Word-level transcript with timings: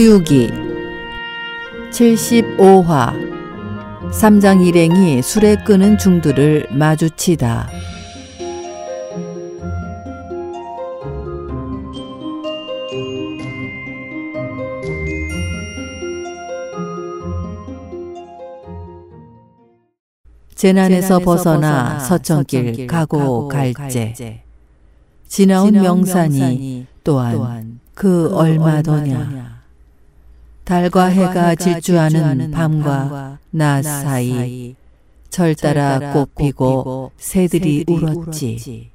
서유기. 0.00 0.50
75화. 1.92 3.12
삼장 4.10 4.62
일행이 4.62 5.20
술에 5.20 5.56
끄는 5.56 5.98
중들을 5.98 6.68
마주치다. 6.70 7.68
재난에서 20.54 21.18
벗어나 21.18 21.98
서천길 21.98 22.86
가고 22.86 23.48
갈제. 23.48 24.44
지나온 25.28 25.72
명산이 25.74 26.86
또한 27.04 27.80
그 27.94 28.34
얼마더냐 28.34 29.59
달과 30.70 31.06
해가 31.06 31.56
질주하는 31.56 32.52
밤과 32.52 33.40
낮 33.50 33.82
사이 33.82 34.76
절 35.28 35.56
따라 35.56 36.12
꽃 36.12 36.32
피고 36.36 37.10
새들이 37.16 37.84
울었지. 37.88 38.88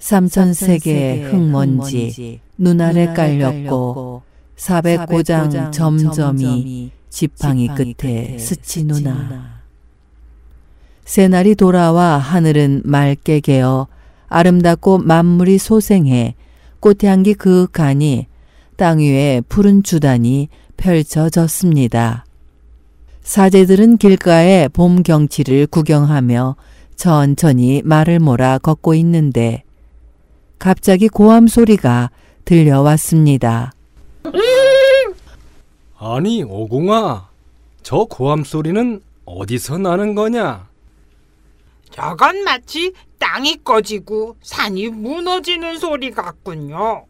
삼천세계 0.00 1.22
흙먼지 1.22 2.40
눈알에 2.58 3.14
깔렸고 3.14 4.22
사백 4.56 5.06
고장 5.06 5.70
점점이 5.70 6.90
지팡이 7.08 7.68
끝에 7.68 8.36
스치누나. 8.36 9.60
새날이 11.04 11.54
돌아와 11.54 12.18
하늘은 12.18 12.82
맑게 12.86 13.38
개어 13.38 13.86
아름답고 14.26 14.98
만물이 14.98 15.58
소생해 15.58 16.34
꽃향기 16.80 17.34
그윽하니 17.34 18.26
땅 18.80 19.00
위에 19.00 19.42
푸른 19.46 19.82
주단이 19.82 20.48
펼쳐졌습니다. 20.78 22.24
사제들은 23.20 23.98
길가에 23.98 24.68
봄 24.68 25.02
경치를 25.02 25.66
구경하며 25.66 26.56
천천히 26.96 27.82
말을 27.84 28.20
몰아 28.20 28.56
걷고 28.56 28.94
있는데 28.94 29.64
갑자기 30.58 31.10
고함 31.10 31.46
소리가 31.46 32.10
들려왔습니다. 32.46 33.74
아니 35.98 36.42
오공아, 36.42 37.28
저 37.82 38.06
고함 38.08 38.44
소리는 38.44 39.02
어디서 39.26 39.76
나는 39.76 40.14
거냐? 40.14 40.66
저건 41.90 42.44
마치 42.44 42.94
땅이 43.18 43.58
꺼지고 43.62 44.36
산이 44.40 44.88
무너지는 44.88 45.76
소리 45.76 46.10
같군요. 46.10 47.09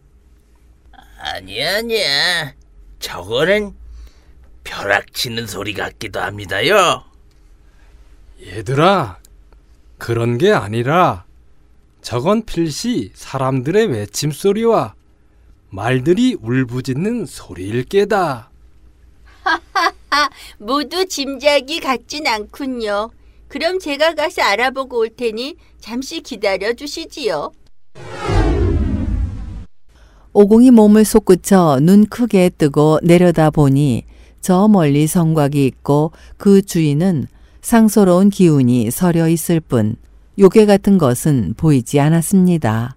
아니야, 1.23 1.77
아니야. 1.77 2.55
저거는 2.99 3.75
벼락 4.65 5.13
치는 5.13 5.47
소리 5.47 5.75
같기도 5.75 6.21
합니다요. 6.21 7.05
얘들아, 8.43 9.19
그런 9.99 10.39
게 10.39 10.51
아니라 10.53 11.25
저건 12.01 12.45
필시 12.47 13.13
사람들의 13.15 13.89
외침 13.89 14.31
소리와 14.31 14.95
말들이 15.69 16.37
울부짖는 16.41 17.27
소리일 17.27 17.85
게다. 17.85 18.51
모두 20.59 21.07
짐작이 21.07 21.81
같진 21.81 22.27
않군요. 22.27 23.11
그럼 23.49 23.79
제가 23.79 24.15
가서 24.15 24.43
알아보고 24.43 24.99
올 24.99 25.11
테니 25.11 25.57
잠시 25.81 26.21
기다려 26.23 26.73
주시지요. 26.73 27.53
오공이 30.33 30.71
몸을 30.71 31.05
솟구쳐 31.05 31.81
눈 31.83 32.07
크게 32.07 32.51
뜨고 32.51 33.01
내려다 33.03 33.51
보니 33.51 34.05
저 34.41 34.69
멀리 34.69 35.07
성곽이 35.07 35.67
있고 35.67 36.13
그 36.37 36.63
주위는 36.63 37.27
상서로운 37.61 38.31
기운이 38.31 38.91
서려 38.91 39.29
있을 39.29 39.61
뿐 39.61 39.97
요괴 40.39 40.67
같은 40.67 40.99
것은 40.99 41.55
보이지 41.57 41.99
않았습니다. 41.99 42.97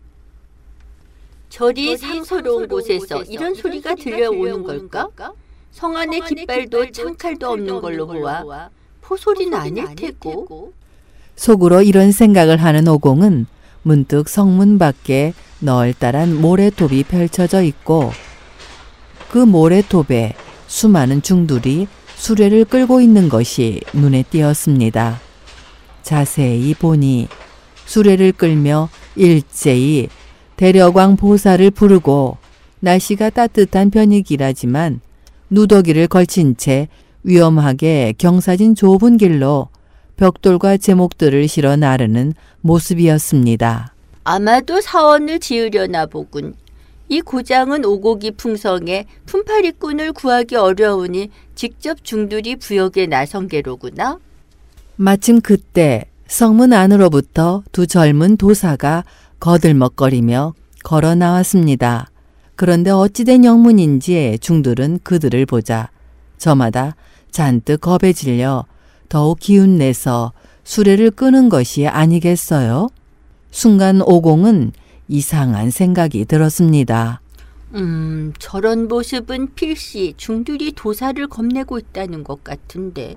저리 1.50 1.98
상서로운 1.98 2.68
곳에서 2.68 3.24
이런 3.24 3.54
소리가 3.54 3.96
들려오는 3.96 4.64
걸까? 4.64 5.10
성 5.72 5.98
안에 5.98 6.20
깃발도 6.20 6.92
창칼도 6.92 7.50
없는 7.50 7.82
걸로 7.82 8.08
보아 8.08 8.70
포소리는 9.02 9.54
아닐 9.58 9.96
테고. 9.96 10.72
속으로 11.36 11.82
이런 11.82 12.12
생각을 12.12 12.58
하는 12.58 12.88
오공은 12.88 13.48
문득 13.84 14.30
성문 14.30 14.80
밖에 14.80 15.34
널따란 15.60 16.42
모래톱이 16.42 17.04
펼쳐져 17.04 17.62
있고 17.62 18.12
그 19.30 19.38
모래톱에 19.38 20.34
수많은 20.68 21.22
중들이 21.22 21.88
수레를 22.16 22.66
끌고 22.66 23.02
있는 23.02 23.30
것이 23.30 23.82
눈에 23.94 24.24
띄었습니다. 24.24 25.20
자세히 26.02 26.74
보니 26.74 27.28
수레를 27.86 28.32
끌며 28.32 28.90
일제히 29.16 30.08
대려광 30.56 31.16
보살을 31.18 31.72
부르고 31.72 32.38
날씨가 32.80 33.30
따뜻한 33.30 33.90
편이기라지만 33.90 35.02
누더기를 35.50 36.08
걸친 36.08 36.56
채 36.58 36.88
위험하게 37.24 38.14
경사진 38.18 38.76
좁은 38.76 39.18
길로 39.18 39.70
벽돌과 40.24 40.78
제목들을 40.78 41.50
실어 41.50 41.76
나르는 41.76 42.34
모습이었습니다. 42.62 43.94
아마도 44.24 44.80
사원을 44.80 45.42
지으려나 45.42 46.06
보군. 46.06 46.56
이 47.10 47.20
고장은 47.20 47.84
오고기 47.84 48.32
풍성에 48.32 49.06
품팔이꾼을 49.26 50.14
구하기 50.14 50.56
어려우니 50.56 51.30
직접 51.56 52.06
중들이 52.06 52.56
부역에 52.56 53.06
나선 53.06 53.50
게로구나. 53.50 54.18
마침 54.96 55.42
그때 55.42 56.06
성문 56.28 56.72
안으로부터 56.72 57.64
두 57.74 57.86
젊은 57.86 58.38
도사가 58.38 59.04
거들먹거리며 59.42 60.54
걸어 60.86 61.16
나왔습니다. 61.16 62.08
그런데 62.56 62.92
어찌된 62.92 63.44
영문인지 63.44 64.38
중들은 64.40 65.00
그들을 65.04 65.46
보자 65.48 65.90
저마다 66.38 66.96
잔뜩 67.30 67.82
겁에 67.82 68.14
질려 68.14 68.64
더욱 69.10 69.40
기운내서 69.40 70.34
수레를 70.64 71.12
끄는 71.12 71.50
것이 71.50 71.88
아니겠어요? 71.88 72.90
순간 73.52 74.02
오공은 74.02 74.72
이상한 75.08 75.70
생각이 75.70 76.26
들었습니다. 76.26 77.22
음, 77.76 78.34
저런 78.40 78.88
모습은 78.88 79.56
필시 79.56 80.14
중들이 80.18 80.72
도사를 80.72 81.26
겁내고 81.28 81.80
있다는 81.80 82.24
것 82.24 82.44
같은데 82.44 83.16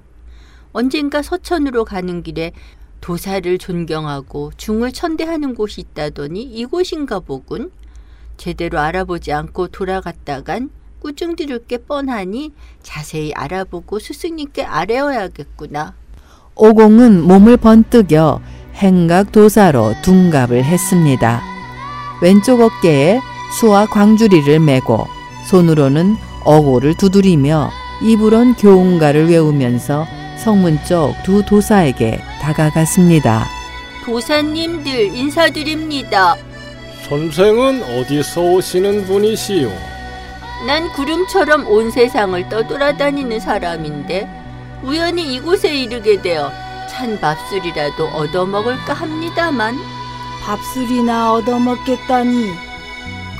언젠가 0.72 1.22
서천으로 1.22 1.84
가는 1.84 2.22
길에 2.22 2.52
도사를 3.00 3.58
존경하고 3.58 4.52
중을 4.56 4.92
천대하는 4.92 5.54
곳이 5.54 5.80
있다더니 5.80 6.42
이곳인가 6.42 7.20
보군. 7.20 7.70
제대로 8.36 8.78
알아보지 8.78 9.32
않고 9.32 9.68
돌아갔다간 9.68 10.70
꾸중 11.00 11.36
들을 11.36 11.64
게 11.66 11.78
뻔하니 11.78 12.52
자세히 12.82 13.32
알아보고 13.34 13.98
스승님께 13.98 14.64
아뢰어야겠구나. 14.64 15.94
오공은 16.54 17.22
몸을 17.22 17.56
번뜩여 17.58 18.40
행각 18.74 19.32
도사로 19.32 19.94
둔갑을 20.02 20.64
했습니다. 20.64 21.42
왼쪽 22.22 22.60
어깨에 22.60 23.20
수와 23.58 23.86
광주리를 23.86 24.58
메고 24.60 25.06
손으로는 25.48 26.16
어고를 26.44 26.96
두드리며 26.96 27.70
입으론 28.02 28.54
교훈가를 28.54 29.28
외우면서 29.30 30.06
성문 30.38 30.78
쪽 30.84 31.14
두 31.24 31.44
도사에게 31.44 32.20
다가갔습니다. 32.40 33.46
도사님들 34.04 35.14
인사드립니다. 35.16 36.36
선생은 37.08 37.82
어디서 37.82 38.40
오시는 38.40 39.04
분이시오? 39.06 39.95
난 40.64 40.90
구름처럼 40.92 41.66
온 41.68 41.90
세상을 41.90 42.48
떠돌아다니는 42.48 43.40
사람인데 43.40 44.28
우연히 44.82 45.34
이곳에 45.34 45.74
이르게 45.74 46.22
되어 46.22 46.50
찬 46.88 47.20
밥술이라도 47.20 48.06
얻어먹을까 48.06 48.94
합니다만 48.94 49.76
밥술이나 50.42 51.34
얻어먹겠다니 51.34 52.52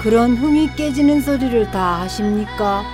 그런 0.00 0.36
흥이 0.36 0.74
깨지는 0.76 1.20
소리를 1.20 1.70
다 1.70 2.00
하십니까? 2.00 2.84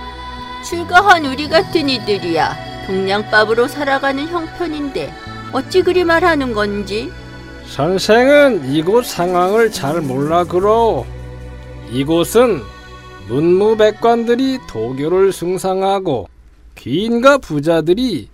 출가한 0.63 1.25
우리 1.25 1.49
같은 1.49 1.89
이들이야 1.89 2.85
동량밥으로 2.87 3.67
살아가는 3.67 4.27
형편인데 4.27 5.13
어찌 5.51 5.81
그리 5.81 6.03
말하는 6.03 6.53
건지 6.53 7.11
선생은 7.67 8.71
이곳 8.71 9.05
상황을 9.05 9.71
잘 9.71 10.01
몰라 10.01 10.43
그러. 10.43 11.05
이곳은 11.91 12.61
문무백관들이 13.27 14.59
도교를 14.67 15.31
숭상하고 15.31 16.27
귀인과 16.75 17.37
부자들이 17.37 18.29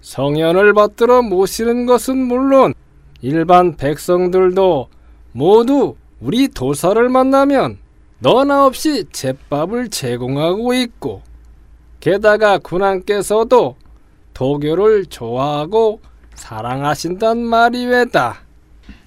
성현을 0.00 0.74
받들어 0.74 1.22
모시는 1.22 1.86
것은 1.86 2.16
물론 2.16 2.74
일반 3.20 3.76
백성들도 3.76 4.88
모두 5.32 5.94
우리 6.20 6.48
도사를 6.48 7.08
만나면 7.08 7.78
너나 8.18 8.66
없이 8.66 9.04
제밥을 9.12 9.88
제공하고 9.90 10.74
있고 10.74 11.22
게다가 12.00 12.58
군왕께서도 12.58 13.76
도교를 14.34 15.06
좋아하고 15.06 16.00
사랑하신단 16.34 17.38
말이외다. 17.38 18.40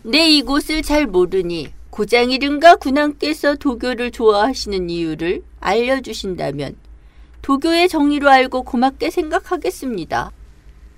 내 0.03 0.29
이곳을 0.29 0.81
잘 0.81 1.05
모르니 1.05 1.69
고장 1.95 2.29
이른가 2.29 2.75
군왕께서 2.75 3.55
도교를 3.55 4.11
좋아하시는 4.11 4.89
이유를 4.89 5.43
알려주신다면 5.61 6.75
도교의 7.41 7.87
정의로 7.87 8.29
알고 8.29 8.63
고맙게 8.63 9.09
생각하겠습니다. 9.09 10.29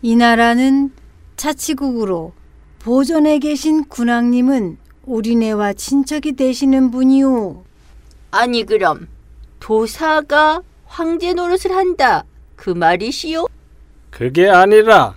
이 0.01 0.15
나라는 0.15 0.91
차치국으로 1.35 2.33
보존에 2.79 3.38
계신 3.38 3.88
군왕님은 3.88 4.79
우리네와 5.05 5.73
친척이 5.73 6.31
되시는 6.31 6.89
분이오. 6.89 7.63
아니 8.31 8.63
그럼 8.63 9.07
도사가 9.59 10.63
황제 10.85 11.33
노릇을 11.33 11.75
한다 11.75 12.23
그 12.55 12.71
말이시오? 12.71 13.45
그게 14.09 14.50
아니라 14.50 15.13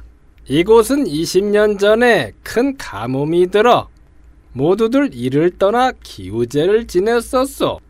이곳은 0.47 1.05
20년 1.05 1.79
전에 1.79 2.33
큰 2.43 2.77
가뭄이 2.77 3.47
들어 3.47 3.89
모두들 4.53 5.11
이를 5.15 5.51
떠나 5.59 5.93
기우제를 5.93 6.87
지냈었소. 6.87 7.81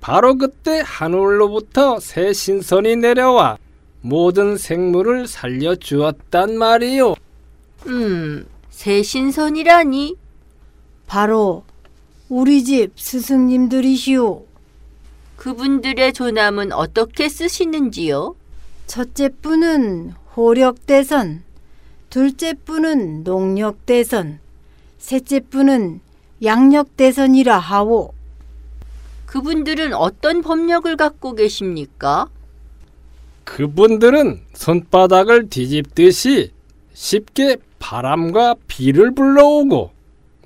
바로 0.00 0.36
그때 0.36 0.82
하늘로부터 0.84 1.98
새 2.00 2.32
신선이 2.32 2.96
내려와 2.96 3.58
모든 4.00 4.56
생물을 4.56 5.26
살려주었단 5.26 6.56
말이요. 6.56 7.14
음, 7.86 8.46
새 8.70 9.02
신선이라니 9.02 10.16
바로 11.06 11.64
우리 12.28 12.64
집 12.64 12.92
스승님들이시오. 12.96 14.44
그분들의 15.36 16.12
조남은 16.12 16.72
어떻게 16.72 17.28
쓰시는지요? 17.28 18.34
첫째 18.86 19.28
분은 19.28 20.12
호력대선, 20.36 21.42
둘째 22.10 22.54
분은 22.54 23.24
농력대선, 23.24 24.38
셋째 24.98 25.40
분은 25.40 26.00
양력대선이라 26.42 27.58
하오. 27.58 28.12
그분들은 29.26 29.92
어떤 29.94 30.42
법력을 30.42 30.96
갖고 30.96 31.34
계십니까? 31.34 32.28
그분들은 33.44 34.40
손바닥을 34.54 35.48
뒤집듯이 35.48 36.50
쉽게 36.92 37.56
바람과 37.78 38.56
비를 38.66 39.14
불러오고 39.14 39.90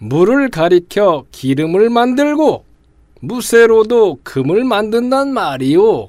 물을 0.00 0.48
가리켜 0.48 1.24
기름을 1.30 1.90
만들고 1.90 2.64
무쇠로도 3.20 4.20
금을 4.22 4.64
만든단 4.64 5.32
말이오. 5.32 6.08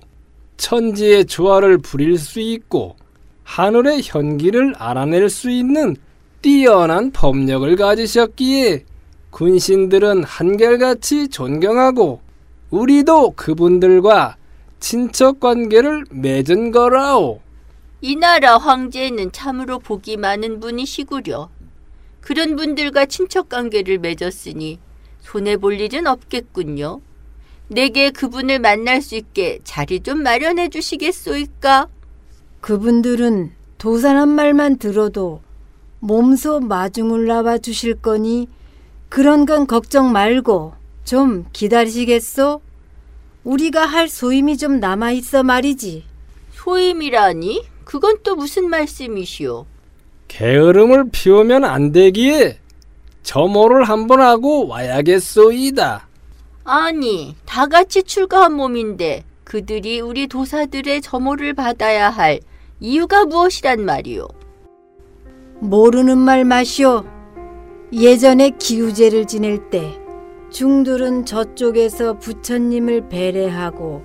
천지의 0.57 1.25
조화를 1.25 1.79
부릴 1.79 2.17
수 2.17 2.39
있고 2.39 2.95
하늘의 3.43 4.01
현기를 4.03 4.75
알아낼 4.77 5.29
수 5.29 5.49
있는 5.49 5.95
뛰어난 6.41 7.11
법력을 7.11 7.75
가지셨기에 7.75 8.83
군신들은 9.31 10.23
한결같이 10.23 11.29
존경하고 11.29 12.21
우리도 12.69 13.31
그분들과 13.31 14.35
친척 14.79 15.39
관계를 15.39 16.05
맺은 16.11 16.71
거라오. 16.71 17.39
이 18.01 18.15
나라 18.15 18.57
황제는 18.57 19.31
참으로 19.31 19.79
복이 19.79 20.17
많은 20.17 20.59
분이시구려. 20.59 21.49
그런 22.19 22.55
분들과 22.55 23.05
친척 23.05 23.49
관계를 23.49 23.99
맺었으니 23.99 24.79
손해 25.21 25.57
볼 25.57 25.79
일은 25.79 26.07
없겠군요. 26.07 27.01
내게 27.67 28.11
그분을 28.11 28.59
만날 28.59 29.01
수 29.01 29.15
있게 29.15 29.59
자리 29.63 30.01
좀 30.01 30.23
마련해 30.23 30.69
주시겠소이까? 30.69 31.87
그분들은 32.59 33.51
도사란 33.77 34.29
말만 34.29 34.77
들어도 34.77 35.41
몸소 35.99 36.59
마중을 36.59 37.27
나와 37.27 37.57
주실 37.57 37.95
거니 37.95 38.47
그런 39.11 39.45
건 39.45 39.67
걱정 39.67 40.13
말고 40.13 40.71
좀 41.03 41.45
기다리시겠소? 41.51 42.61
우리가 43.43 43.85
할 43.85 44.07
소임이 44.07 44.57
좀 44.57 44.79
남아 44.79 45.11
있어 45.11 45.43
말이지. 45.43 46.05
소임이라니? 46.53 47.61
그건 47.83 48.19
또 48.23 48.37
무슨 48.37 48.69
말씀이시오? 48.69 49.65
게으름을 50.29 51.09
피우면 51.11 51.65
안 51.65 51.91
되기에 51.91 52.59
점호를 53.23 53.83
한번 53.83 54.21
하고 54.21 54.65
와야겠소이다. 54.67 56.07
아니, 56.63 57.35
다 57.45 57.67
같이 57.67 58.03
출가한 58.03 58.53
몸인데 58.53 59.25
그들이 59.43 59.99
우리 59.99 60.27
도사들의 60.27 61.01
점호를 61.01 61.53
받아야 61.53 62.09
할 62.09 62.39
이유가 62.79 63.25
무엇이란 63.25 63.83
말이오? 63.83 64.29
모르는 65.59 66.17
말 66.17 66.45
마시오. 66.45 67.03
예전에 67.93 68.51
기우제를 68.51 69.25
지낼 69.27 69.69
때 69.69 69.99
중들은 70.49 71.25
저쪽에서 71.25 72.19
부처님을 72.19 73.09
배례하고 73.09 74.03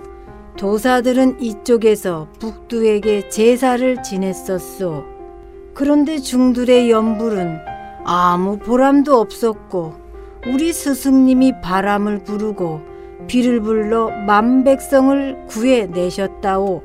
도사들은 0.57 1.41
이쪽에서 1.41 2.27
북두에게 2.41 3.29
제사를 3.29 4.03
지냈었소. 4.03 5.05
그런데 5.73 6.19
중들의 6.19 6.91
연불은 6.91 7.59
아무 8.05 8.59
보람도 8.59 9.21
없었고 9.21 9.95
우리 10.49 10.73
스승님이 10.73 11.61
바람을 11.61 12.25
부르고 12.25 12.81
비를 13.29 13.61
불러 13.61 14.11
만백성을 14.11 15.47
구해내셨다오. 15.47 16.83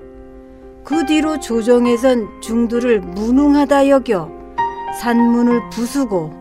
그 0.83 1.05
뒤로 1.07 1.39
조정에선 1.39 2.41
중들을 2.41 3.01
무능하다 3.01 3.89
여겨 3.89 4.29
산문을 4.99 5.69
부수고 5.71 6.40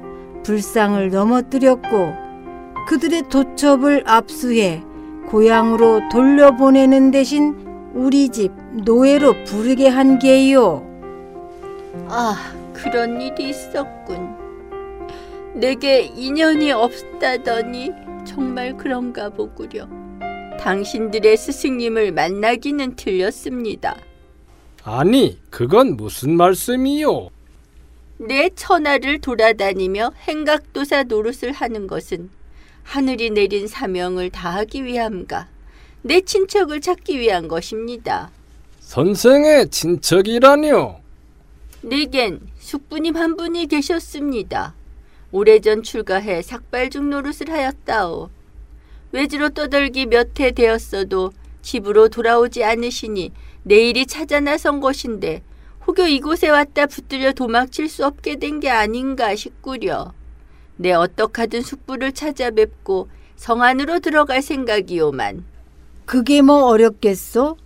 불상을 0.51 1.11
넘어뜨렸고 1.11 2.13
그들의 2.89 3.29
도첩을 3.29 4.03
압수해 4.05 4.83
고향으로 5.29 6.09
돌려보내는 6.11 7.13
대신 7.13 7.55
우리 7.95 8.29
집 8.29 8.51
노예로 8.85 9.45
부르게 9.45 9.87
한 9.87 10.19
게요. 10.19 10.85
아, 12.09 12.35
그런 12.73 13.21
일이 13.21 13.51
있었군. 13.51 14.35
내게 15.55 16.01
인연이 16.01 16.73
없다더니 16.73 17.93
정말 18.25 18.77
그런가 18.77 19.29
보구려. 19.29 19.87
당신들의 20.59 21.37
스승님을 21.37 22.11
만나기는 22.11 22.97
틀렸습니다. 22.97 23.95
아니, 24.83 25.39
그건 25.51 25.97
무슨 25.97 26.37
말씀이요? 26.37 27.29
내 28.23 28.51
천하를 28.55 29.19
돌아다니며 29.19 30.13
행각도사 30.29 31.05
노릇을 31.05 31.53
하는 31.53 31.87
것은 31.87 32.29
하늘이 32.83 33.31
내린 33.31 33.67
사명을 33.67 34.29
다하기 34.29 34.85
위함과 34.85 35.49
내 36.03 36.21
친척을 36.21 36.83
찾기 36.83 37.19
위한 37.19 37.49
것입니다. 37.49 38.31
선생의 38.81 39.71
친척이라뇨. 39.71 41.01
내겐 41.81 42.41
숙부님 42.59 43.17
한 43.17 43.37
분이 43.39 43.67
계셨습니다. 43.69 44.75
오래전 45.33 45.83
출가해 45.83 46.43
삭발죽 46.43 47.05
노릇을 47.09 47.49
하였다오. 47.51 48.29
외지로 49.13 49.49
떠돌기 49.49 50.07
몇 50.07 50.39
해 50.41 50.51
되었어도 50.51 51.33
집으로 51.63 52.09
돌아오지 52.11 52.65
않으시니 52.65 53.33
내일이 53.63 54.05
찾아 54.07 54.41
나선 54.41 54.81
것인데 54.81 55.43
혹여 55.87 56.07
이곳에 56.09 56.49
왔다 56.49 56.87
붙들려 56.87 57.33
도망칠 57.33 57.89
수 57.89 58.05
없게 58.07 58.37
된 58.37 58.61
게 58.61 58.69
아닌가 58.71 59.35
싶구려. 59.35 60.13
내 60.77 60.93
어떡하든 60.93 61.63
숙부를 61.63 62.13
찾아뵙고 62.13 63.09
성 63.37 63.63
안으로 63.63 64.01
들어갈 64.01 64.43
생각이오만. 64.43 65.45
그게 66.05 66.43
뭐 66.43 66.65
어렵겠소? 66.67 67.57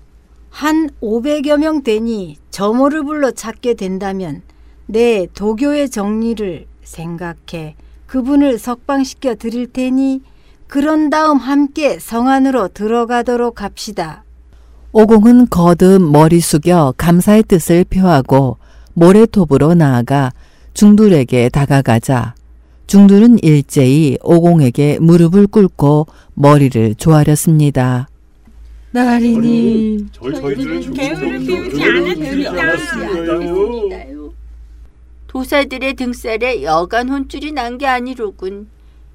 한 0.51 0.89
500여 1.01 1.59
명 1.59 1.83
되니 1.83 2.37
점호를 2.51 3.03
불러 3.05 3.31
찾게 3.33 3.75
된다면 3.75 4.43
내 4.87 5.27
도교의 5.35 5.91
정리를 5.91 6.67
생각해 6.85 7.75
그분을 8.07 8.59
석방시켜 8.59 9.35
드릴 9.35 9.67
테니 9.73 10.23
그런 10.69 11.11
다음 11.11 11.39
함께 11.39 11.99
성 11.99 12.29
안으로 12.29 12.69
들어가도록 12.69 13.63
합시다. 13.63 14.24
오공은 15.05 15.49
거듭 15.51 16.01
머리 16.03 16.39
숙여 16.39 16.95
감사의 16.97 17.43
뜻을 17.43 17.83
표하고 17.83 18.59
모래톱으로 18.93 19.75
나아가 19.75 20.31
중둘에게 20.73 21.49
다가가자 21.49 22.37
중둘은 22.87 23.41
일제히 23.43 24.17
오공에게 24.23 25.01
무릎을 25.01 25.49
꿇고 25.49 26.07
머리를 26.35 26.95
조아렸습니다. 26.95 28.09
나리니 28.93 30.07
게으를 30.95 31.39
피우지 31.41 31.83
않았습니다. 32.49 34.05
도사들의 35.27 35.95
등살에 35.95 36.63
여간 36.63 37.09
혼쭐이 37.09 37.51
난 37.51 37.79
게 37.79 37.89
아니로군. 37.89 38.69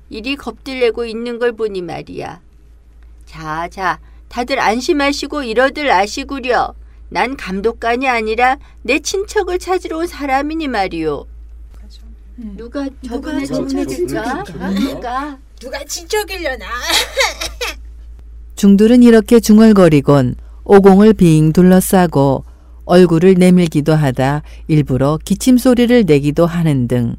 일이 0.10 0.36
겁들내고 0.36 1.06
있는 1.06 1.40
걸 1.40 1.54
보니 1.54 1.82
말이야. 1.84 2.42
자, 3.26 3.70
자, 3.70 4.00
다들 4.30 4.60
안심하시고 4.60 5.44
이러들 5.44 5.92
아시구려. 5.92 6.74
난 7.10 7.36
감독관이 7.36 8.08
아니라 8.08 8.58
내 8.84 9.00
친척을 9.00 9.60
찾으러 9.60 9.98
온 9.98 10.08
사람이니 10.08 10.68
말이오. 10.68 11.26
누가 12.56 12.88
저번에 13.06 13.46
친척일까? 13.46 14.44
친척일까? 14.44 14.70
누가? 14.72 15.38
누가 15.60 15.84
친척이려나? 15.84 16.66
중들은 18.56 19.04
이렇게 19.04 19.40
중얼거리곤 19.40 20.36
오공을 20.64 21.14
빙 21.14 21.52
둘러싸고 21.52 22.46
얼굴을 22.86 23.36
내밀기도 23.36 23.94
하다 23.94 24.44
일부러 24.68 25.18
기침 25.24 25.58
소리를 25.58 26.06
내기도 26.06 26.46
하는 26.46 26.88
등 26.88 27.16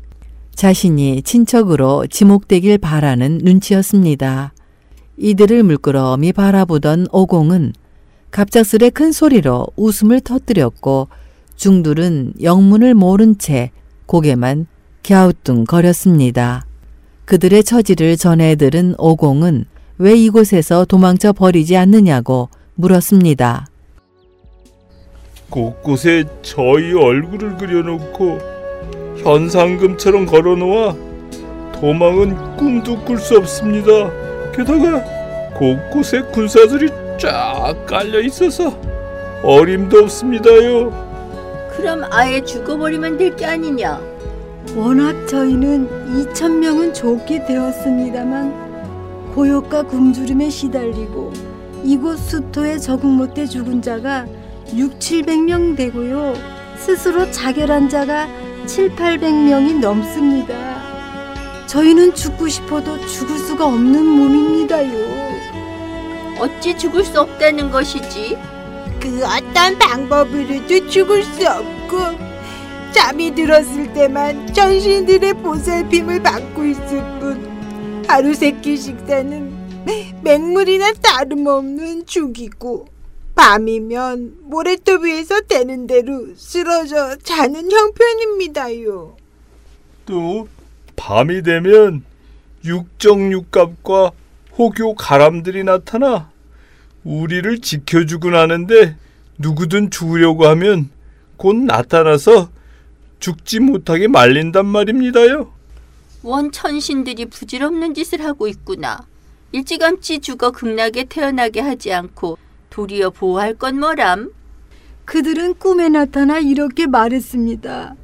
자신이 0.54 1.22
친척으로 1.22 2.06
지목되길 2.06 2.78
바라는 2.78 3.40
눈치였습니다. 3.42 4.52
이들을 5.20 5.62
물끄러미 5.64 6.32
바라보던 6.32 7.08
오공은 7.12 7.74
갑작스레 8.30 8.88
큰 8.88 9.12
소리로 9.12 9.66
웃음을 9.76 10.20
터뜨렸고 10.20 11.08
중둘은 11.56 12.34
영문을 12.42 12.94
모른 12.94 13.36
채 13.36 13.70
고개만 14.06 14.66
갸우뚱거렸습니다. 15.06 16.64
그들의 17.26 17.62
처지를 17.64 18.16
전해 18.16 18.56
들은 18.56 18.94
오공은 18.98 19.66
왜 19.98 20.16
이곳에서 20.16 20.86
도망쳐 20.86 21.34
버리지 21.34 21.76
않느냐고 21.76 22.48
물었습니다. 22.76 23.66
곳곳에 25.50 26.24
저희 26.40 26.94
얼굴을 26.94 27.58
그려놓고 27.58 28.38
현상금처럼 29.18 30.24
걸어놓아 30.24 30.96
도망은 31.74 32.56
꿈도 32.56 32.98
꿀 33.04 33.18
수 33.18 33.36
없습니다. 33.36 34.29
게다가 34.54 35.02
곳곳에 35.54 36.22
군사들이 36.32 36.88
쫙 37.18 37.74
깔려 37.86 38.20
있어서 38.20 38.76
어림도 39.42 39.98
없습니다요. 40.00 41.08
그럼 41.76 42.04
아예 42.10 42.42
죽어버리면 42.42 43.16
될 43.18 43.36
게 43.36 43.46
아니냐? 43.46 44.00
워낙 44.76 45.26
저희는 45.26 45.88
2천 46.32 46.58
명은 46.58 46.92
좋게 46.94 47.46
되었습니다만 47.46 49.32
고역과 49.34 49.84
굶주림에 49.84 50.50
시달리고 50.50 51.32
이곳 51.84 52.18
수토에 52.18 52.78
적응 52.78 53.16
못해 53.16 53.46
죽은 53.46 53.80
자가 53.80 54.26
6, 54.74 54.98
700명 54.98 55.76
되고요. 55.76 56.34
스스로 56.76 57.30
자결한 57.30 57.88
자가 57.88 58.28
7, 58.66 58.94
800명이 58.94 59.80
넘습니다. 59.80 60.79
저희는 61.70 62.16
죽고 62.16 62.48
싶어도 62.48 63.00
죽을 63.06 63.38
수가 63.38 63.64
없는 63.64 64.04
몸입니다요. 64.04 65.30
어찌 66.40 66.76
죽을 66.76 67.04
수 67.04 67.20
없다는 67.20 67.70
것이지? 67.70 68.36
그 69.00 69.22
어떤 69.24 69.78
방법으로도 69.78 70.88
죽을 70.88 71.22
수 71.22 71.48
없고 71.48 71.98
잠이 72.92 73.36
들었을 73.36 73.92
때만 73.92 74.52
전신들의 74.52 75.34
보살핌을 75.34 76.20
받고 76.24 76.64
있을 76.64 77.20
뿐 77.20 78.04
하루 78.08 78.34
세끼 78.34 78.76
식사는 78.76 79.84
맹물이나 80.24 80.94
다름없는 80.94 82.04
죽이고 82.04 82.88
밤이면 83.36 84.38
모래톱 84.42 85.04
위에서 85.04 85.42
되는 85.42 85.86
대로 85.86 86.34
쓰러져 86.34 87.14
자는 87.22 87.70
형편입니다요. 87.70 89.16
또 90.04 90.48
밤이 91.00 91.42
되면 91.42 92.04
육정육갑과 92.62 94.12
호교 94.58 94.94
가람들이 94.96 95.64
나타나 95.64 96.30
우리를 97.04 97.60
지켜주곤 97.60 98.34
하는데 98.34 98.96
누구든 99.38 99.90
죽으려고 99.90 100.46
하면 100.48 100.90
곧 101.38 101.56
나타나서 101.56 102.50
죽지 103.18 103.60
못하게 103.60 104.08
말린단 104.08 104.66
말입니다요. 104.66 105.50
원 106.22 106.52
천신들이 106.52 107.26
부질없는 107.26 107.94
짓을 107.94 108.22
하고 108.22 108.46
있구나. 108.46 109.06
일찌감치 109.52 110.20
죽어 110.20 110.50
극락에 110.50 111.04
태어나게 111.04 111.60
하지 111.60 111.94
않고 111.94 112.36
도리어 112.68 113.08
보호할 113.08 113.54
건 113.54 113.80
뭐람? 113.80 114.30
그들은 115.06 115.54
꿈에 115.54 115.88
나타나 115.88 116.38
이렇게 116.38 116.86
말했습니다. 116.86 117.96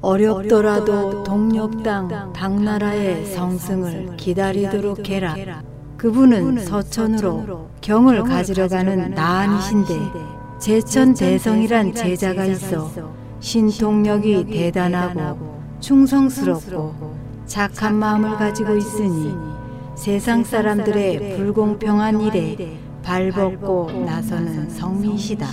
어렵더라도 0.00 1.24
동력당 1.24 2.32
당나라의 2.32 3.26
성승을 3.26 4.16
기다리도록 4.16 5.08
해라. 5.08 5.62
그분은 5.96 6.64
서천으로 6.64 7.68
경을 7.80 8.22
가지러 8.22 8.68
가는 8.68 9.10
나안이신데 9.10 9.94
제천 10.60 11.14
대성이란 11.14 11.94
제자가 11.94 12.44
있어 12.46 12.90
신통력이 13.40 14.46
대단하고 14.46 15.58
충성스럽고 15.80 17.16
착한 17.46 17.96
마음을 17.96 18.36
가지고 18.36 18.76
있으니 18.76 19.34
세상 19.96 20.44
사람들의 20.44 21.36
불공평한 21.36 22.20
일에 22.20 22.78
발벗고 23.02 23.90
나서는 24.06 24.70
성민이시다. 24.70 25.46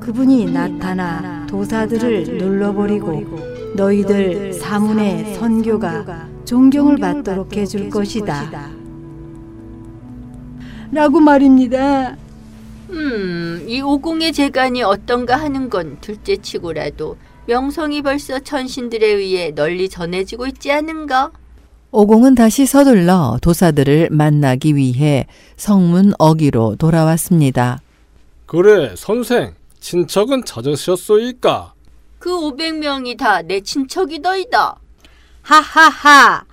그분이 0.00 0.52
나타나 0.52 1.46
도사들을 1.46 2.36
눌러버리고 2.36 3.53
너희들 3.74 4.52
사문의 4.52 5.34
선교가 5.34 6.28
존경을 6.44 6.96
받도록 6.98 7.56
해줄 7.56 7.90
것이다. 7.90 8.70
라고 10.92 11.18
말입니다. 11.18 12.16
음, 12.90 13.64
이 13.66 13.80
오공의 13.80 14.32
재간이 14.32 14.82
어떤가 14.82 15.36
하는 15.36 15.68
건 15.68 15.98
둘째 16.00 16.36
치고라도 16.36 17.16
명성이 17.46 18.02
벌써 18.02 18.38
천신들에 18.38 19.06
의해 19.06 19.50
널리 19.50 19.88
전해지고 19.88 20.46
있지 20.46 20.70
않은가? 20.70 21.32
오공은 21.90 22.34
다시 22.36 22.66
서둘러 22.66 23.38
도사들을 23.42 24.08
만나기 24.10 24.76
위해 24.76 25.26
성문 25.56 26.12
어기로 26.18 26.76
돌아왔습니다. 26.76 27.80
그래, 28.46 28.94
선생. 28.96 29.54
친척은 29.80 30.44
찾으셨소이까? 30.44 31.73
그 32.24 32.30
500명이 32.30 33.18
다 33.18 33.42
내 33.42 33.60
친척이더이다. 33.60 34.80
하하하! 35.42 36.46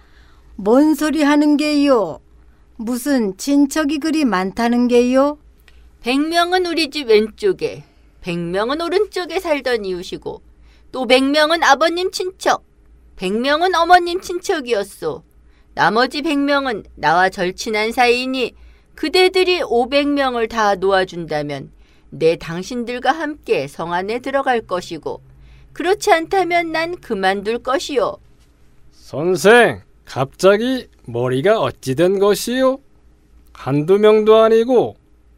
뭔 0.57 0.95
소리 0.95 1.23
하는 1.23 1.55
게요? 1.55 2.19
무슨 2.75 3.37
친척이 3.37 3.99
그리 3.99 4.25
많다는 4.25 4.89
게요? 4.89 5.37
100명은 6.03 6.69
우리 6.69 6.89
집 6.89 7.07
왼쪽에, 7.07 7.85
100명은 8.21 8.83
오른쪽에 8.83 9.39
살던 9.39 9.85
이웃이고, 9.85 10.41
또 10.91 11.07
100명은 11.07 11.63
아버님 11.63 12.11
친척, 12.11 12.65
100명은 13.15 13.73
어머님 13.73 14.19
친척이었소. 14.19 15.23
나머지 15.73 16.21
100명은 16.21 16.83
나와 16.95 17.29
절친한 17.29 17.93
사이니 17.93 18.55
그대들이 18.95 19.61
500명을 19.61 20.49
다 20.49 20.75
놓아준다면 20.75 21.71
내 22.09 22.35
당신들과 22.35 23.13
함께 23.13 23.69
성 23.69 23.93
안에 23.93 24.19
들어갈 24.19 24.59
것이고 24.59 25.30
그렇지 25.73 26.11
않다면 26.11 26.71
난 26.71 26.95
그만둘 26.99 27.59
것이요. 27.59 28.17
선생, 28.91 29.81
갑자기 30.05 30.87
머리가 31.05 31.59
어찌 31.59 31.95
된 31.95 32.19
것이요? 32.19 32.79
한두 33.53 33.97
명도 33.97 34.37
아니고 34.37 34.95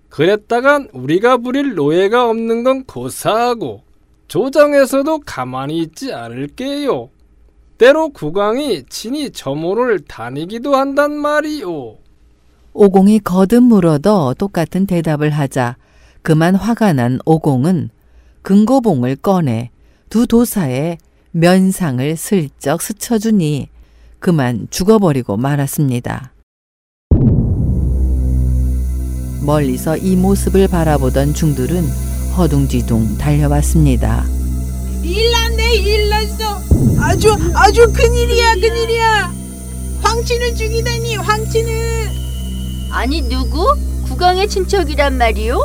그랬다간 0.10 0.90
우리가 0.94 1.38
부릴 1.38 1.76
노예가 1.76 2.30
없는 2.30 2.64
건 2.64 2.84
고사하고 2.86 3.82
조정에서도 4.28 5.20
가만히 5.26 5.80
있지 5.80 6.14
않을게요. 6.14 7.10
때로 7.78 8.10
국왕이 8.10 8.84
친히 8.90 9.32
점호를 9.32 10.00
다니기도 10.06 10.76
한단 10.76 11.12
말이오. 11.14 11.98
오공이 12.74 13.20
거듭 13.20 13.64
물어도 13.64 14.36
똑같은 14.36 14.86
대답을 14.86 15.30
하자 15.32 15.78
그만 16.22 16.56
화가 16.56 16.94
난 16.94 17.20
오공은 17.26 17.90
금고봉을 18.42 19.18
꺼내 19.18 19.70
두 20.14 20.28
도사의 20.28 21.00
면상을 21.32 22.16
슬쩍 22.18 22.84
스쳐주니 22.84 23.70
그만 24.20 24.68
죽어버리고 24.70 25.38
말았습니다. 25.38 26.34
멀리서 29.44 29.98
이 29.98 30.16
모습을 30.16 30.68
바라보던 30.68 31.34
중들은 31.34 31.84
허둥지둥 32.38 33.18
달려왔습니다. 33.18 34.24
일났네 35.02 35.78
일났어. 35.78 36.62
아주 37.00 37.36
아주 37.56 37.92
큰일이야 37.92 38.54
큰일이야. 38.54 39.34
황친을 40.04 40.56
죽이다니 40.56 41.16
황친을. 41.16 42.10
아니 42.92 43.24
누구? 43.24 43.66
국왕의 44.10 44.48
친척이란 44.48 45.18
말이요? 45.18 45.58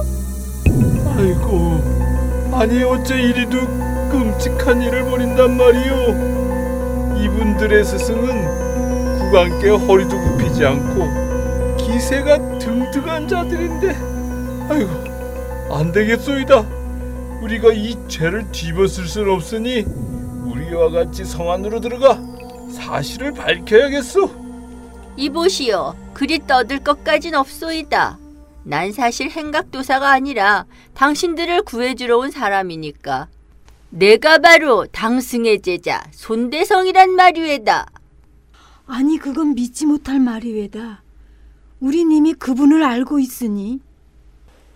아이고, 1.19 2.50
아니 2.55 2.83
어째 2.83 3.14
이리도 3.14 3.88
끔찍한 4.09 4.83
일을 4.83 5.05
벌인단 5.05 5.57
말이오. 5.57 6.38
이분들의 7.19 7.85
스승은 7.85 9.19
국왕께 9.19 9.69
허리도 9.71 10.17
굽히지 10.17 10.65
않고 10.65 11.77
기세가 11.77 12.59
등등한 12.59 13.27
자들인데 13.27 13.97
아이고 14.71 15.75
안 15.75 15.91
되겠소이다 15.93 16.61
우리가 17.43 17.73
이 17.73 17.97
죄를 18.09 18.50
뒤벗을 18.53 19.07
순 19.07 19.29
없으니 19.29 19.85
우리와 20.45 20.91
같이 20.91 21.25
성 21.25 21.50
안으로 21.50 21.81
들어가 21.81 22.19
사실을 22.73 23.33
밝혀야겠소 23.33 24.49
이보시오. 25.17 25.97
그리 26.15 26.38
떠들 26.47 26.79
것까진 26.79 27.35
없소이다. 27.35 28.19
난 28.62 28.93
사실 28.93 29.29
행각도사가 29.29 30.12
아니라 30.12 30.65
당신들을 30.95 31.62
구해주러 31.62 32.19
온 32.19 32.31
사람이니까. 32.31 33.27
내가 33.90 34.38
바로 34.38 34.87
당승의 34.87 35.62
제자 35.62 36.02
손대성이란 36.11 37.14
말이외다. 37.14 37.87
아니 38.87 39.18
그건 39.18 39.54
믿지 39.54 39.87
못할 39.87 40.21
말이외다. 40.21 41.02
우린 41.80 42.12
이미 42.12 42.35
그분을 42.35 42.83
알고 42.85 43.18
있으니 43.18 43.80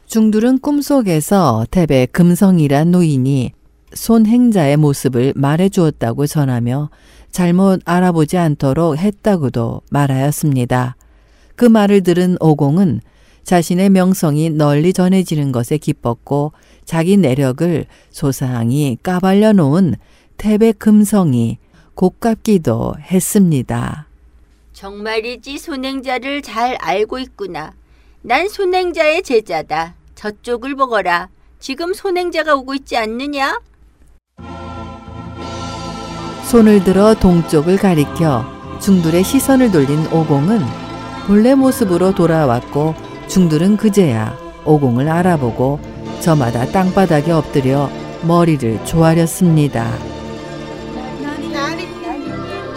중들은 0.07 0.59
꿈속에서 0.59 1.67
태배 1.71 2.07
금성이란 2.13 2.91
노인이 2.91 3.53
손행자의 3.95 4.77
모습을 4.77 5.33
말해 5.37 5.69
주었다고 5.69 6.27
전하며 6.27 6.91
잘못 7.31 7.81
알아보지 7.85 8.37
않도록 8.39 8.99
했다고도 8.99 9.83
말하였습니다. 9.91 10.97
그 11.57 11.65
말을 11.65 12.03
들은 12.03 12.37
오공은 12.41 13.01
자신의 13.45 13.91
명성이 13.91 14.51
널리 14.51 14.93
전해지는 14.93 15.53
것에 15.53 15.79
기뻤고 15.79 16.53
자기 16.85 17.17
내력을 17.17 17.87
소상히 18.11 18.97
까발려 19.03 19.53
놓은 19.53 19.97
태배 20.37 20.73
금성이 20.73 21.59
곱깝기도 21.95 22.95
했습니다. 23.01 24.07
정말이지 24.73 25.59
손행자를 25.59 26.43
잘 26.43 26.77
알고 26.77 27.19
있구나. 27.19 27.75
난 28.23 28.49
손행자의 28.49 29.23
제자다. 29.23 29.95
저쪽을 30.15 30.77
보거라. 30.77 31.29
지금 31.59 31.93
손행자가 31.95 32.55
오고 32.55 32.75
있지 32.75 32.97
않느냐? 32.97 33.61
손을 36.49 36.85
들어 36.85 37.15
동쪽을 37.15 37.77
가리켜 37.77 38.45
중들의 38.81 39.23
시선을 39.25 39.71
돌린 39.71 40.07
오공은 40.13 40.61
본래 41.27 41.55
모습으로 41.55 42.15
돌아왔고 42.15 42.95
중들은 43.33 43.79
그제야 43.79 44.37
오공을 44.67 45.09
알아보고 45.09 45.81
저마다 46.21 46.67
땅바닥에 46.67 47.33
엎드려 47.33 47.89
머리를 48.25 48.85
조아렸습니다. 48.85 49.91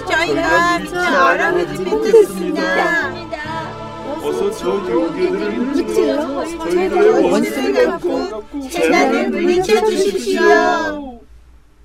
저희가 0.09 0.85
저 0.85 0.97
할아버지 0.97 1.83
뵙겠습니다. 1.83 3.11
어서 4.23 4.49
저 4.51 4.69
요괴들을 4.89 5.73
저희들의 5.75 6.57
저희들의 6.57 7.31
원수를 7.31 7.85
갚고 7.87 8.43
재난을 8.69 9.29
물리쳐 9.31 9.85
주십시오. 9.87 11.19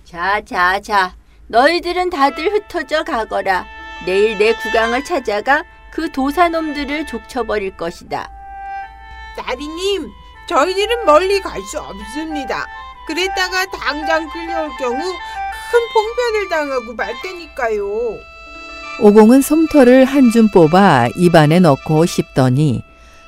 자, 0.04 0.40
자, 0.44 0.80
자. 0.80 1.16
너희들은 1.48 2.10
다들 2.10 2.52
흩어져 2.52 3.02
가거라. 3.02 3.64
내일 4.06 4.38
내 4.38 4.54
구강을 4.54 5.02
찾아가 5.02 5.64
그 5.90 6.12
도사놈들을 6.12 7.06
족쳐버릴 7.06 7.76
것이다. 7.76 8.39
나리님, 9.36 10.10
저희들은 10.48 11.04
멀리 11.04 11.40
갈 11.40 11.60
수 11.62 11.78
없습니다. 11.80 12.66
그랬다가 13.06 13.66
당장 13.66 14.28
끌려올 14.30 14.70
경우 14.78 14.98
큰 14.98 15.80
봉변을 15.94 16.48
당하고 16.48 16.94
말 16.94 17.14
테니까요. 17.22 17.84
오공은 19.00 19.40
솜털을 19.42 20.04
한 20.04 20.30
줌 20.30 20.50
뽑아 20.50 21.08
입안에 21.16 21.60
넣고 21.60 22.04
씹더니 22.06 22.82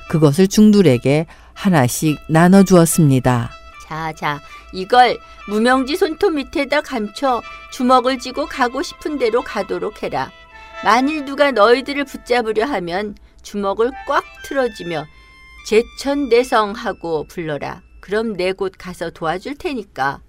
그것을 0.09 0.47
중들에게 0.47 1.25
하나씩 1.53 2.19
나눠 2.27 2.63
주었습니다. 2.63 3.49
자, 3.87 4.13
자. 4.13 4.39
이걸 4.75 5.17
무명지 5.47 5.95
손톱 5.95 6.33
밑에다 6.33 6.81
감춰 6.81 7.41
주먹을 7.71 8.17
쥐고 8.19 8.47
가고 8.47 8.81
싶은 8.81 9.19
대로 9.19 9.41
가도록 9.43 10.01
해라. 10.01 10.31
만일 10.83 11.25
누가 11.25 11.51
너희들을 11.51 12.03
붙잡으려 12.05 12.65
하면 12.65 13.15
주먹을 13.43 13.91
꽉 14.07 14.23
틀어지며 14.45 15.05
제천대성하고 15.65 17.25
불러라. 17.27 17.81
그럼 17.99 18.33
내 18.35 18.51
곳 18.53 18.73
가서 18.77 19.09
도와줄 19.09 19.55
테니까. 19.55 20.19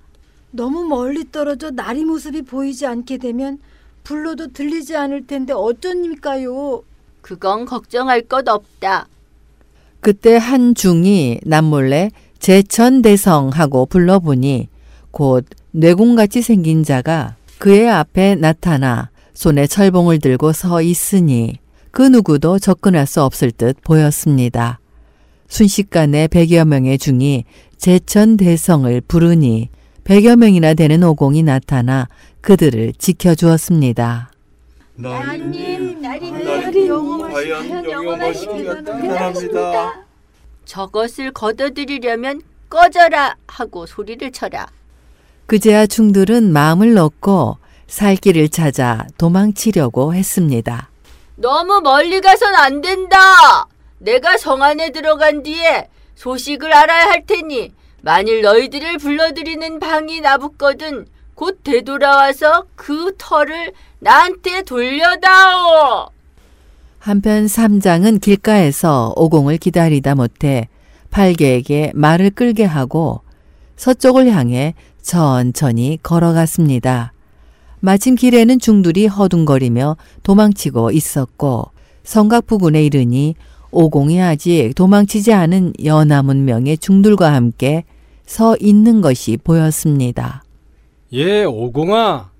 너무 0.50 0.84
멀리 0.84 1.30
떨어져 1.30 1.70
나리 1.70 2.04
모습이 2.04 2.42
보이지 2.42 2.86
않게 2.86 3.18
되면 3.18 3.58
불러도 4.04 4.52
들리지 4.52 4.96
않을 4.96 5.26
텐데 5.26 5.52
어쩌니까요? 5.52 6.82
그건 7.20 7.64
걱정할 7.64 8.22
것 8.22 8.48
없다. 8.48 9.08
그때 10.00 10.36
한 10.36 10.74
중이 10.74 11.40
남몰래 11.44 12.10
제천대성 12.38 13.50
하고 13.54 13.86
불러보니 13.86 14.68
곧 15.10 15.46
뇌공같이 15.72 16.42
생긴 16.42 16.84
자가 16.84 17.36
그의 17.58 17.88
앞에 17.88 18.34
나타나 18.36 19.10
손에 19.32 19.66
철봉을 19.66 20.18
들고 20.20 20.52
서 20.52 20.82
있으니 20.82 21.58
그 21.90 22.02
누구도 22.02 22.58
접근할 22.58 23.06
수 23.06 23.22
없을 23.22 23.50
듯 23.50 23.78
보였습니다. 23.82 24.78
순식간에 25.54 26.26
백여 26.26 26.64
명의 26.64 26.98
중이 26.98 27.44
제천 27.78 28.36
대성을 28.36 29.00
부르니 29.02 29.68
백여 30.02 30.34
명이나 30.34 30.74
되는 30.74 31.00
오공이 31.04 31.44
나타나 31.44 32.08
그들을 32.40 32.92
지켜주었습니다. 32.98 34.32
나리님 34.96 36.02
나리님, 36.02 36.44
과연 37.30 37.88
영험하시기가 37.88 38.74
대단합니다 38.82 40.04
저것을 40.64 41.30
걷어들이려면 41.30 42.42
꺼져라 42.68 43.36
하고 43.46 43.86
소리를 43.86 44.32
쳐라. 44.32 44.66
그제야 45.46 45.86
중들은 45.86 46.52
마음을 46.52 46.94
넣고 46.94 47.58
살 47.86 48.16
길을 48.16 48.48
찾아 48.48 49.06
도망치려고 49.18 50.14
했습니다. 50.14 50.90
너무 51.36 51.80
멀리 51.80 52.20
가선 52.20 52.56
안 52.56 52.80
된다. 52.80 53.68
내가 54.04 54.36
성 54.36 54.62
안에 54.62 54.90
들어간 54.90 55.42
뒤에 55.42 55.88
소식을 56.14 56.72
알아야 56.72 57.06
할 57.06 57.24
테니 57.26 57.72
만일 58.02 58.42
너희들을 58.42 58.98
불러들이는 58.98 59.80
방이 59.80 60.20
나붙거든 60.20 61.06
곧 61.34 61.60
되돌아와서 61.64 62.66
그 62.76 63.14
털을 63.16 63.72
나한테 63.98 64.62
돌려다오. 64.62 66.10
한편 66.98 67.48
삼장은 67.48 68.18
길가에서 68.20 69.14
오공을 69.16 69.56
기다리다 69.56 70.14
못해 70.14 70.68
팔개에게 71.10 71.92
말을 71.94 72.30
끌게 72.30 72.64
하고 72.64 73.22
서쪽을 73.76 74.30
향해 74.30 74.74
천천히 75.02 75.98
걸어갔습니다. 76.02 77.12
마침 77.80 78.14
길에는 78.14 78.58
중들이 78.58 79.06
허둥거리며 79.06 79.96
도망치고 80.22 80.90
있었고 80.92 81.70
성곽 82.04 82.46
부근에 82.46 82.84
이르니 82.84 83.34
오공이 83.74 84.22
아직 84.22 84.72
도망치지 84.76 85.32
않은 85.32 85.72
연하문 85.84 86.44
명의 86.44 86.78
중들과 86.78 87.32
함께 87.32 87.84
서 88.24 88.56
있는 88.60 89.00
것이 89.00 89.36
보였습니다. 89.36 90.44
예, 91.12 91.44
오공아. 91.44 92.30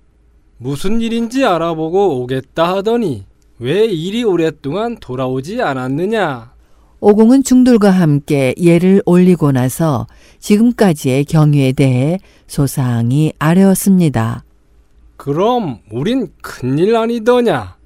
무슨 0.59 1.01
일인지 1.01 1.44
알아보고 1.44 2.23
오겠다 2.23 2.77
하더니 2.77 3.25
왜 3.59 3.85
이리 3.85 4.23
오랫동안 4.23 4.97
돌아오지 5.01 5.61
않았느냐? 5.61 6.53
오공은 7.01 7.42
중들과 7.42 7.90
함께 7.90 8.55
예를 8.57 9.03
올리고 9.05 9.51
나서 9.51 10.07
지금까지의 10.38 11.25
경위에 11.25 11.73
대해 11.73 12.18
소상히 12.47 13.33
아뢰었습니다. 13.40 14.44
그럼 15.16 15.81
우린 15.90 16.29
큰일 16.40 16.94
아니더냐? 16.97 17.77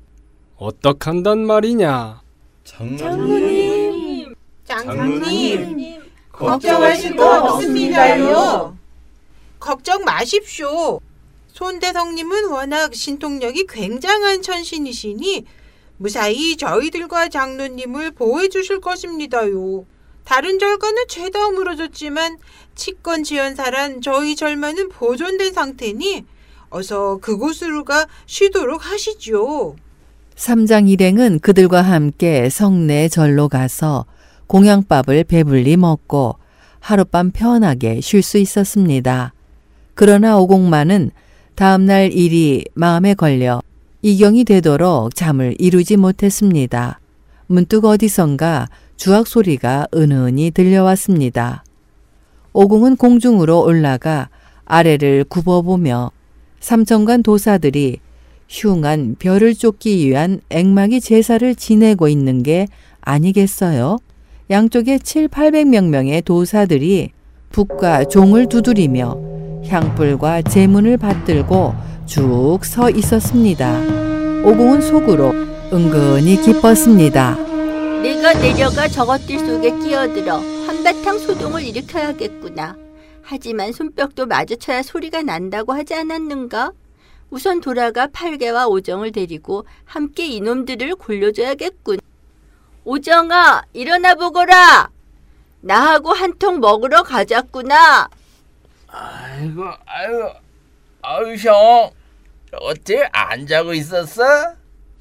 어떡한단 0.56 1.38
말이냐? 1.38 2.20
장로님 2.68 4.34
장로님, 4.64 6.02
걱정하실 6.30 7.16
거 7.16 7.54
없습니다요. 7.54 8.76
걱정 9.58 10.04
마십시오. 10.04 11.00
손대성님은 11.48 12.48
워낙 12.50 12.94
신통력이 12.94 13.66
굉장한 13.68 14.42
천신이시니 14.42 15.46
무사히 15.96 16.56
저희들과 16.58 17.30
장로님을 17.30 18.10
보호해 18.10 18.48
주실 18.50 18.80
것입니다요. 18.80 19.86
다른 20.24 20.58
절과는 20.58 21.04
죄다 21.08 21.50
무너졌지만 21.50 22.36
치권 22.74 23.24
지연사란 23.24 24.02
저희 24.02 24.36
절만은 24.36 24.90
보존된 24.90 25.54
상태니 25.54 26.26
어서 26.68 27.16
그곳으로 27.16 27.84
가 27.84 28.06
쉬도록 28.26 28.84
하시지요. 28.84 29.74
삼장 30.38 30.86
일행은 30.86 31.40
그들과 31.40 31.82
함께 31.82 32.48
성내 32.48 33.08
절로 33.08 33.48
가서 33.48 34.06
공양밥을 34.46 35.24
배불리 35.24 35.76
먹고 35.76 36.36
하룻밤 36.78 37.32
편하게 37.32 38.00
쉴 38.00 38.22
수 38.22 38.38
있었습니다. 38.38 39.32
그러나 39.94 40.38
오공만은 40.38 41.10
다음날 41.56 42.12
일이 42.12 42.64
마음에 42.74 43.14
걸려 43.14 43.60
이경이 44.02 44.44
되도록 44.44 45.16
잠을 45.16 45.56
이루지 45.58 45.96
못했습니다. 45.96 47.00
문득 47.48 47.84
어디선가 47.84 48.68
주악 48.96 49.26
소리가 49.26 49.88
은은히 49.92 50.52
들려왔습니다. 50.52 51.64
오공은 52.52 52.94
공중으로 52.94 53.64
올라가 53.64 54.28
아래를 54.66 55.24
굽어보며 55.24 56.12
삼천간 56.60 57.24
도사들이 57.24 57.98
흉한 58.48 59.16
별을 59.18 59.54
쫓기 59.54 60.06
위한 60.06 60.40
앵마기 60.50 61.00
제사를 61.00 61.54
지내고 61.54 62.08
있는 62.08 62.42
게 62.42 62.66
아니겠어요? 63.02 63.98
양쪽에 64.50 64.98
7, 64.98 65.28
800명 65.28 65.88
명의 65.88 66.22
도사들이 66.22 67.10
북과 67.50 68.06
종을 68.06 68.48
두드리며 68.48 69.62
향불과 69.66 70.42
제문을 70.42 70.96
받들고 70.96 71.74
쭉 72.06 72.64
서 72.64 72.88
있었습니다. 72.90 73.80
오공은 74.44 74.80
속으로 74.80 75.32
은근히 75.72 76.40
기뻤습니다. 76.40 77.36
내가 78.02 78.32
내려가 78.32 78.88
저것들 78.88 79.38
속에 79.38 79.78
끼어들어 79.80 80.38
한바탕 80.66 81.18
소동을 81.18 81.62
일으켜야겠구나. 81.64 82.76
하지만 83.22 83.72
손뼉도 83.72 84.26
마주쳐야 84.26 84.82
소리가 84.82 85.22
난다고 85.22 85.74
하지 85.74 85.94
않았는가? 85.94 86.72
우선 87.30 87.60
돌아가 87.60 88.06
팔개와 88.06 88.66
오정을 88.68 89.12
데리고 89.12 89.66
함께 89.84 90.26
이놈들을 90.26 90.96
골려줘야겠군. 90.96 91.98
오정아, 92.84 93.62
일어나 93.74 94.14
보거라! 94.14 94.88
나하고 95.60 96.12
한 96.12 96.38
통 96.38 96.60
먹으러 96.60 97.02
가자꾸나. 97.02 98.08
아이고, 98.88 99.64
아이고, 99.84 100.30
아유, 101.02 101.34
형. 101.36 101.90
어째 102.52 103.08
안 103.12 103.46
자고 103.46 103.74
있었어? 103.74 104.22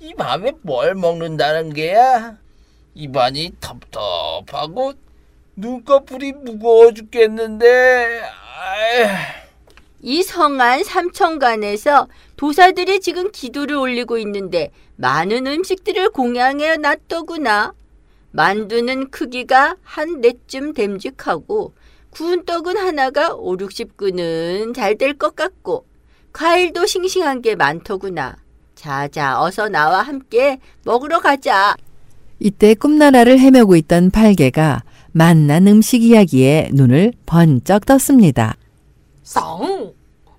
이 0.01 0.13
밤에 0.15 0.51
뭘 0.63 0.95
먹는다는 0.95 1.73
게야? 1.73 2.35
입안이 2.93 3.53
텁텁하고 3.61 4.93
눈꺼풀이 5.55 6.33
무거워 6.33 6.91
죽겠는데. 6.93 8.21
아휴. 8.21 9.46
이 10.01 10.21
성안 10.21 10.83
삼천간에서 10.83 12.07
도사들이 12.35 12.99
지금 12.99 13.31
기도를 13.31 13.75
올리고 13.75 14.17
있는데 14.19 14.71
많은 14.95 15.47
음식들을 15.47 16.11
공양해 16.11 16.77
놨더구나. 16.77 17.73
만두는 18.31 19.09
크기가 19.09 19.75
한 19.81 20.21
넷쯤 20.21 20.73
됨직하고 20.73 21.73
구운 22.11 22.45
떡은 22.45 22.77
하나가 22.77 23.33
오, 23.33 23.57
육십 23.59 23.97
근은 23.97 24.73
잘 24.73 24.97
될 24.97 25.17
것 25.17 25.35
같고 25.35 25.85
과일도 26.31 26.85
싱싱한 26.85 27.41
게 27.41 27.55
많더구나. 27.55 28.37
자자 28.75 29.41
어서 29.41 29.69
나와 29.69 30.03
함께 30.03 30.59
먹으러 30.83 31.19
가자. 31.19 31.75
이때 32.39 32.75
꿈나라를 32.75 33.39
헤매고 33.39 33.75
있던 33.77 34.11
팔개가 34.11 34.83
만난 35.11 35.67
음식 35.67 36.03
이야기에 36.03 36.69
눈을 36.73 37.13
번쩍 37.25 37.87
떴습니다. 37.87 38.55
성 39.27 39.93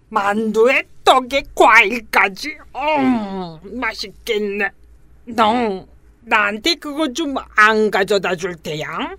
만두에 0.08 0.82
떡에 1.04 1.42
과일까지 1.54 2.56
음 2.74 3.58
맛있겠네 3.78 4.70
너 5.26 5.84
나한테 6.22 6.74
그거 6.76 7.12
좀 7.12 7.34
안 7.56 7.90
가져다 7.90 8.34
줄 8.34 8.56
테야 8.56 9.14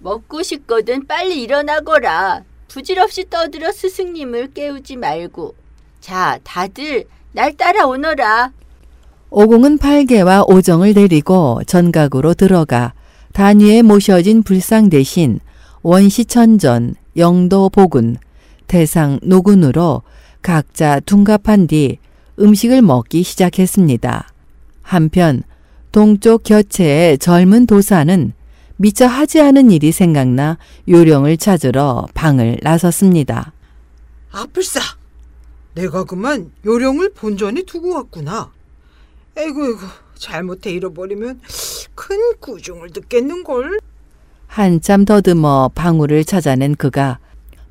먹고 0.00 0.42
싶거든 0.42 1.06
빨리 1.06 1.42
일어나거라. 1.42 2.42
부질없이 2.68 3.24
떠들어 3.30 3.72
스승님을 3.72 4.52
깨우지 4.52 4.96
말고. 4.96 5.54
자, 6.00 6.38
다들 6.44 7.04
날 7.32 7.56
따라오너라. 7.56 8.52
오공은 9.30 9.78
팔개와 9.78 10.44
오정을 10.46 10.92
데리고 10.92 11.62
전각으로 11.66 12.34
들어가 12.34 12.92
단위에 13.32 13.80
모셔진 13.80 14.42
불상 14.42 14.90
대신 14.90 15.40
원시천전, 15.82 16.96
영도복은, 17.16 18.18
대상 18.66 19.18
노군으로 19.22 20.02
각자 20.42 21.00
둔갑한 21.00 21.66
뒤 21.66 21.98
음식을 22.38 22.82
먹기 22.82 23.22
시작했습니다. 23.22 24.28
한편 24.82 25.42
동쪽 25.92 26.42
겨체의 26.44 27.18
젊은 27.18 27.66
도사는 27.66 28.32
미처 28.76 29.06
하지 29.06 29.40
않은 29.40 29.70
일이 29.70 29.90
생각나 29.90 30.58
요령을 30.88 31.38
찾으러 31.38 32.06
방을 32.14 32.58
나섰습니다. 32.62 33.52
아플싸 34.30 34.80
내가 35.74 36.04
그만 36.04 36.52
요령을 36.64 37.12
본전에 37.14 37.62
두고 37.62 37.94
왔구나 37.94 38.52
에이구 39.36 39.66
에이구 39.66 39.86
잘못해 40.16 40.70
잃어버리면 40.70 41.40
큰 41.94 42.18
구중을 42.40 42.90
듣겠는걸 42.90 43.78
한참 44.46 45.04
더듬어 45.04 45.70
방울을 45.74 46.24
찾아낸 46.24 46.74
그가 46.74 47.18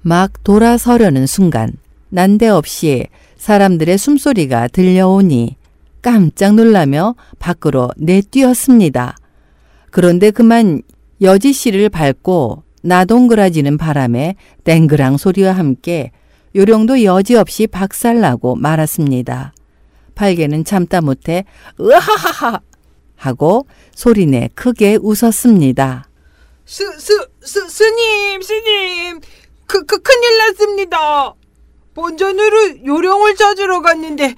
막 0.07 0.43
돌아서려는 0.43 1.25
순간 1.25 1.73
난데없이 2.09 3.07
사람들의 3.37 3.97
숨소리가 3.97 4.67
들려오니 4.67 5.55
깜짝 6.03 6.53
놀라며 6.53 7.15
밖으로 7.39 7.89
내뛰었습니다. 7.97 9.15
그런데 9.89 10.29
그만 10.29 10.83
여지 11.21 11.53
씨를 11.53 11.89
밟고 11.89 12.61
나동그라지는 12.83 13.79
바람에 13.79 14.35
땡그랑 14.63 15.17
소리와 15.17 15.53
함께 15.53 16.11
요령도 16.55 17.03
여지없이 17.03 17.65
박살나고 17.65 18.57
말았습니다. 18.57 19.55
팔개는 20.13 20.65
참다 20.65 21.01
못해 21.01 21.45
으하하하 21.81 22.59
하고 23.15 23.65
소리내 23.95 24.49
크게 24.53 24.99
웃었습니다. 25.01 26.07
스, 26.63 26.83
스, 26.99 27.27
스, 27.41 27.67
스님, 27.69 28.41
스님, 28.41 29.19
그, 29.65 29.85
그, 29.85 29.99
큰일 29.99 30.37
났습니다. 30.37 31.33
본전으로 31.93 32.85
요령을 32.85 33.35
찾으러 33.35 33.81
갔는데, 33.81 34.35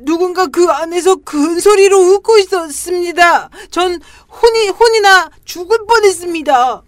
누군가 0.00 0.46
그 0.46 0.66
안에서 0.66 1.16
큰 1.16 1.60
소리로 1.60 1.96
웃고 1.96 2.38
있었습니다. 2.38 3.48
전 3.70 4.00
혼이, 4.28 4.68
혼이나 4.68 5.30
죽을 5.44 5.78
뻔 5.86 6.04
했습니다. 6.04 6.82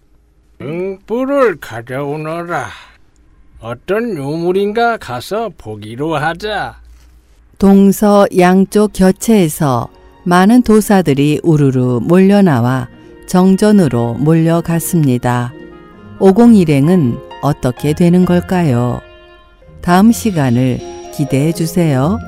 등불을 0.61 1.59
가져오너라. 1.59 2.69
어떤 3.61 4.15
유물인가 4.17 4.97
가서 4.97 5.49
보기로 5.57 6.15
하자. 6.15 6.81
동서 7.57 8.27
양쪽 8.37 8.93
곁채에서 8.93 9.89
많은 10.23 10.63
도사들이 10.63 11.41
우르르 11.43 11.99
몰려나와 12.01 12.89
정전으로 13.27 14.15
몰려갔습니다. 14.15 15.53
오공 16.19 16.55
일행은 16.55 17.30
어떻게 17.41 17.93
되는 17.93 18.25
걸까요? 18.25 19.01
다음 19.81 20.11
시간을 20.11 20.79
기대해 21.13 21.51
주세요. 21.51 22.19